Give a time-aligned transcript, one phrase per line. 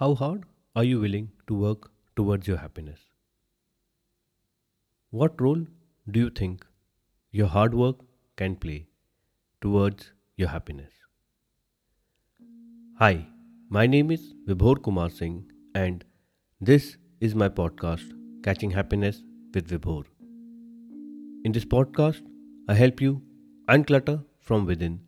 [0.00, 0.42] How hard
[0.76, 3.00] are you willing to work towards your happiness?
[5.10, 5.64] What role
[6.08, 6.64] do you think
[7.32, 8.04] your hard work
[8.36, 8.86] can play
[9.60, 10.92] towards your happiness?
[13.00, 13.26] Hi,
[13.68, 16.04] my name is Vibhor Kumar Singh, and
[16.60, 18.12] this is my podcast,
[18.44, 20.04] Catching Happiness with Vibhor.
[21.44, 22.22] In this podcast,
[22.68, 23.20] I help you
[23.68, 25.00] unclutter from within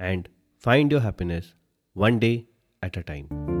[0.00, 1.54] and find your happiness
[1.92, 2.46] one day
[2.82, 3.55] at a time.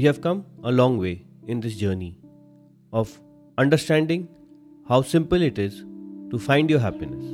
[0.00, 2.16] We have come a long way in this journey
[2.90, 3.10] of
[3.58, 4.28] understanding
[4.88, 5.84] how simple it is
[6.30, 7.26] to find your happiness.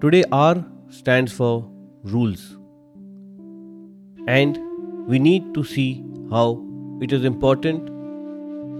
[0.00, 1.70] Today, R stands for
[2.02, 2.58] rules,
[4.26, 4.58] and
[5.06, 6.44] we need to see how
[7.00, 7.86] it is important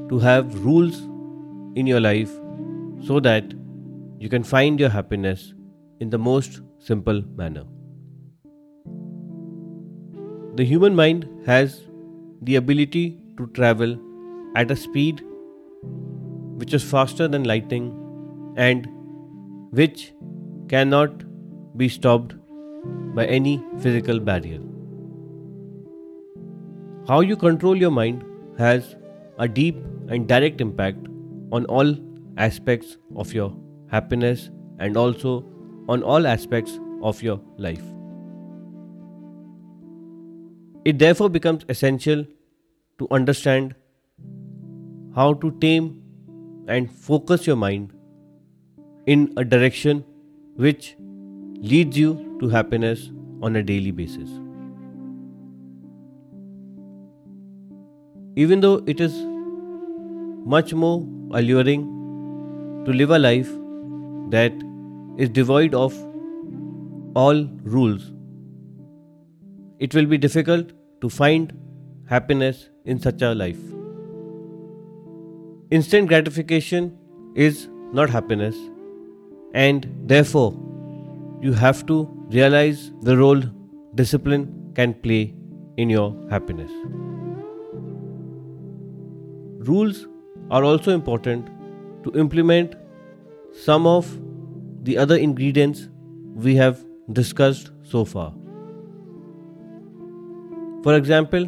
[0.08, 1.02] to have rules
[1.76, 2.32] in your life
[3.10, 3.54] so that
[4.18, 5.54] you can find your happiness
[6.00, 7.64] in the most simple manner.
[10.60, 11.86] The human mind has
[12.42, 13.92] the ability to travel
[14.54, 15.22] at a speed
[16.62, 17.86] which is faster than lightning
[18.56, 18.86] and
[19.70, 20.12] which
[20.68, 21.22] cannot
[21.78, 22.34] be stopped
[23.14, 24.60] by any physical barrier.
[27.08, 28.22] How you control your mind
[28.58, 28.96] has
[29.38, 31.08] a deep and direct impact
[31.52, 31.94] on all
[32.36, 33.56] aspects of your
[33.90, 35.42] happiness and also
[35.88, 37.82] on all aspects of your life.
[40.84, 42.24] It therefore becomes essential
[42.98, 43.74] to understand
[45.14, 46.02] how to tame
[46.68, 47.92] and focus your mind
[49.06, 50.04] in a direction
[50.56, 50.96] which
[51.72, 53.10] leads you to happiness
[53.42, 54.30] on a daily basis.
[58.36, 59.14] Even though it is
[60.54, 61.82] much more alluring
[62.86, 63.50] to live a life
[64.30, 64.52] that
[65.18, 65.92] is devoid of
[67.14, 68.12] all rules
[69.80, 71.52] it will be difficult to find
[72.06, 73.60] happiness in such a life.
[75.70, 76.96] Instant gratification
[77.34, 78.56] is not happiness,
[79.54, 80.52] and therefore,
[81.40, 81.98] you have to
[82.30, 83.42] realize the role
[83.94, 85.34] discipline can play
[85.76, 86.70] in your happiness.
[89.70, 90.06] Rules
[90.50, 91.48] are also important
[92.04, 92.74] to implement
[93.52, 94.12] some of
[94.82, 95.88] the other ingredients
[96.34, 98.32] we have discussed so far.
[100.82, 101.44] For example,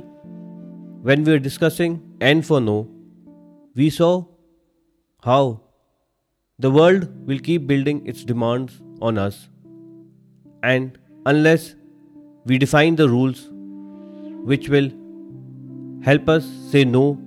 [1.08, 2.88] when we were discussing N for no,
[3.74, 4.26] we saw
[5.24, 5.62] how
[6.58, 9.48] the world will keep building its demands on us,
[10.62, 11.74] and unless
[12.44, 13.48] we define the rules
[14.52, 14.90] which will
[16.02, 17.18] help us say no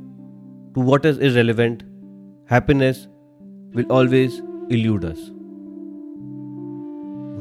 [0.75, 1.83] to what is irrelevant,
[2.45, 3.07] happiness
[3.73, 5.31] will always elude us.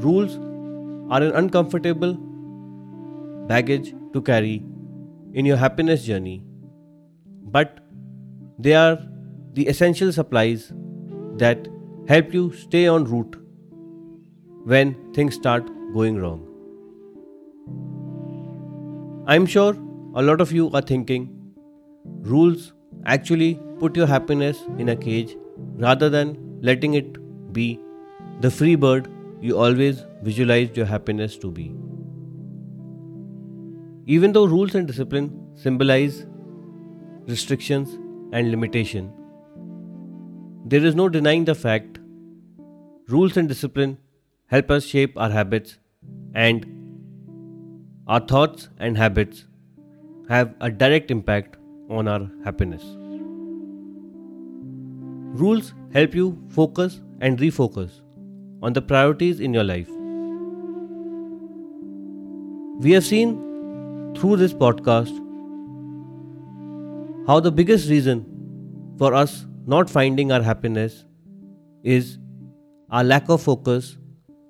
[0.05, 0.37] Rules
[1.11, 2.17] are an uncomfortable
[3.47, 4.63] baggage to carry
[5.33, 6.43] in your happiness journey,
[7.43, 7.81] but
[8.59, 8.99] they are
[9.55, 10.73] the essential supplies
[11.37, 11.69] that
[12.09, 13.37] help you stay on route
[14.65, 16.43] when things start going wrong.
[19.27, 19.75] I'm sure
[20.15, 21.31] a lot of you are thinking
[22.33, 22.73] rules
[23.07, 25.37] actually put your happiness in a cage
[25.77, 27.19] rather than letting it
[27.53, 27.79] be
[28.41, 29.09] the free bird
[29.41, 31.75] you always visualized your happiness to be.
[34.07, 36.27] Even though rules and discipline symbolize
[37.27, 37.95] restrictions
[38.33, 39.13] and limitation,
[40.67, 41.99] there is no denying the fact
[43.09, 43.97] rules and discipline
[44.47, 45.79] help us shape our habits
[46.35, 46.67] and
[48.07, 49.47] our thoughts and habits
[50.29, 51.57] have a direct impact
[51.89, 52.83] on our happiness.
[55.43, 58.01] Rules help you focus and refocus
[58.63, 59.89] on the priorities in your life.
[62.81, 63.54] We have seen
[64.17, 65.21] through this podcast
[67.27, 68.25] how the biggest reason
[68.99, 71.05] for us not finding our happiness
[71.83, 72.19] is
[72.91, 73.97] our lack of focus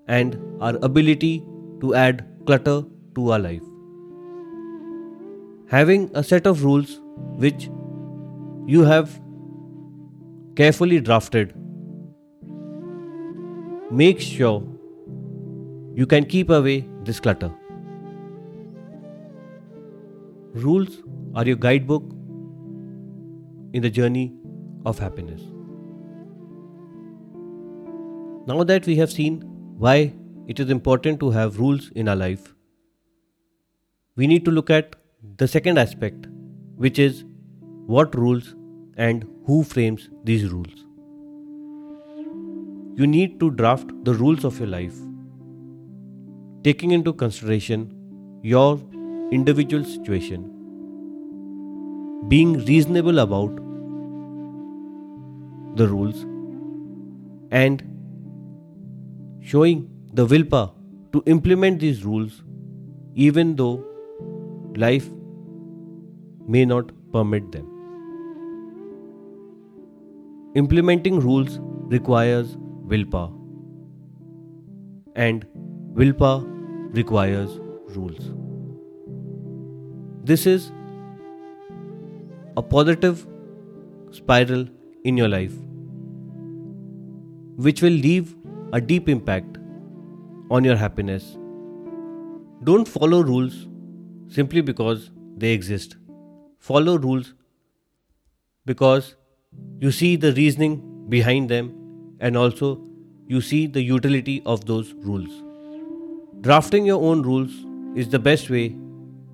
[0.09, 1.45] and our ability
[1.81, 2.83] to add clutter
[3.15, 3.63] to our life.
[5.69, 7.01] Having a set of rules
[7.37, 7.71] which
[8.67, 9.21] you have
[10.57, 11.55] carefully drafted
[13.91, 14.63] makes sure
[15.95, 17.53] you can keep away this clutter.
[20.55, 21.03] Rules
[21.35, 22.05] are your guidebook
[23.73, 24.33] in the journey
[24.87, 25.41] of happiness.
[28.47, 29.41] Now that we have seen
[29.79, 30.13] why
[30.47, 32.55] it is important to have rules in our life,
[34.15, 34.95] we need to look at
[35.39, 36.29] the second aspect,
[36.77, 37.25] which is
[37.87, 38.55] what rules
[38.97, 40.85] and who frames these rules.
[42.95, 44.95] You need to draft the rules of your life,
[46.63, 47.93] taking into consideration
[48.45, 48.81] your
[49.33, 50.51] individual situation,
[52.29, 53.57] being reasonable about
[55.77, 56.25] the rules,
[57.51, 57.83] and
[59.41, 60.71] showing the willpower
[61.13, 62.43] to implement these rules
[63.15, 63.85] even though
[64.77, 65.09] life
[66.49, 67.67] may not permit them.
[70.55, 71.59] Implementing rules
[71.97, 72.57] requires
[72.93, 73.33] willpower,
[75.17, 75.47] and
[76.01, 76.43] willpower
[77.01, 77.61] requires
[77.97, 78.44] rules.
[80.29, 80.73] This is
[82.57, 83.27] a positive
[84.11, 84.67] spiral
[85.05, 85.53] in your life
[87.67, 88.35] which will leave
[88.73, 89.59] a deep impact
[90.51, 91.37] on your happiness.
[92.63, 93.69] Don't follow rules
[94.29, 95.99] simply because they exist.
[96.59, 97.35] Follow rules
[98.65, 99.17] because
[99.79, 100.81] you see the reasoning
[101.11, 101.71] behind them
[102.21, 102.81] and also
[103.27, 105.43] you see the utility of those rules.
[106.41, 107.53] Drafting your own rules
[107.95, 108.75] is the best way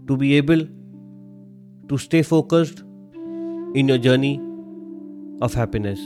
[0.09, 0.67] to be able
[1.91, 2.83] to stay focused
[3.75, 4.41] in your journey
[5.43, 6.01] of happiness.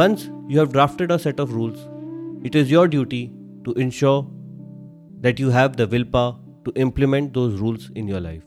[0.00, 1.86] Once you have drafted a set of rules,
[2.44, 3.32] it is your duty
[3.64, 4.26] to ensure
[5.20, 8.44] that you have the willpower to implement those rules in your life.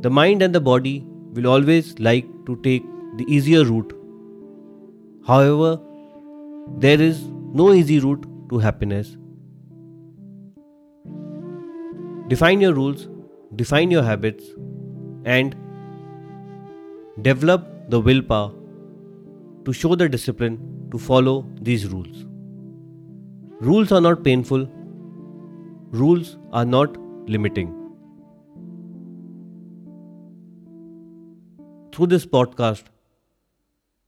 [0.00, 2.84] The mind and the body will always like to take
[3.16, 3.92] the easier route.
[5.26, 5.80] However,
[6.78, 7.22] there is
[7.52, 9.16] no easy route to happiness.
[12.28, 13.08] Define your rules,
[13.54, 14.44] define your habits,
[15.24, 15.54] and
[17.20, 18.50] develop the willpower
[19.66, 22.24] to show the discipline to follow these rules.
[23.60, 24.66] Rules are not painful,
[25.90, 26.96] rules are not
[27.28, 27.68] limiting.
[31.92, 32.84] Through this podcast,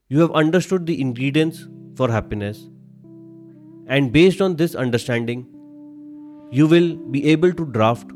[0.08, 2.66] you have understood the ingredients for happiness,
[3.86, 5.46] and based on this understanding,
[6.50, 8.08] you will be able to draft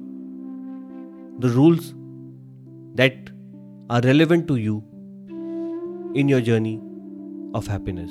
[1.38, 1.94] the rules
[2.94, 3.30] that
[3.88, 4.84] are relevant to you
[6.14, 6.80] in your journey
[7.54, 8.10] of happiness.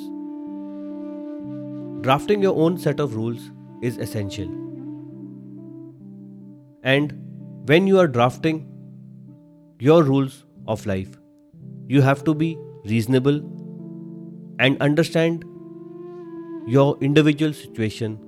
[2.02, 3.52] Drafting your own set of rules
[3.82, 4.50] is essential.
[6.84, 7.14] And
[7.66, 8.68] when you are drafting
[9.80, 11.18] your rules of life,
[11.88, 13.42] you have to be reasonable
[14.60, 15.46] and understand
[16.68, 18.20] your individual situation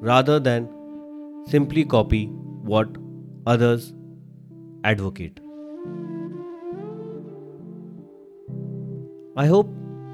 [0.00, 0.68] rather than
[1.46, 2.26] simply copy
[2.72, 2.88] what
[3.46, 3.92] others
[4.84, 5.40] advocate.
[9.36, 9.68] I hope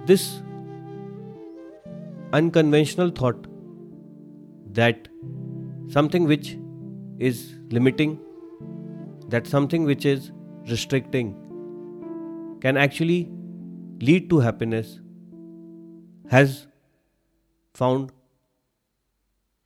[0.06, 0.42] this
[2.32, 3.46] unconventional thought
[4.72, 5.08] that
[5.88, 6.56] something which
[7.18, 8.18] is limiting,
[9.28, 10.32] that something which is
[10.68, 11.36] restricting,
[12.60, 13.30] can actually
[14.00, 15.00] lead to happiness
[16.30, 16.66] has
[17.74, 18.12] found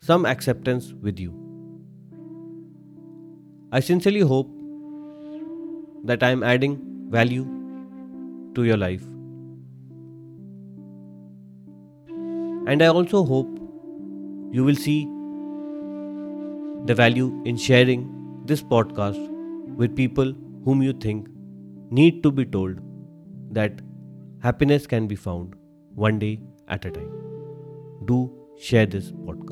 [0.00, 1.43] some acceptance with you.
[3.76, 4.50] I sincerely hope
[6.04, 6.74] that I am adding
[7.10, 7.44] value
[8.54, 9.02] to your life.
[12.68, 13.48] And I also hope
[14.52, 15.06] you will see
[16.84, 18.06] the value in sharing
[18.44, 19.18] this podcast
[19.82, 20.32] with people
[20.64, 21.26] whom you think
[21.90, 22.78] need to be told
[23.50, 23.80] that
[24.40, 25.56] happiness can be found
[25.96, 27.10] one day at a time.
[28.04, 29.43] Do share this podcast.